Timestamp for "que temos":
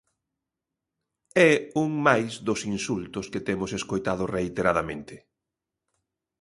3.31-3.71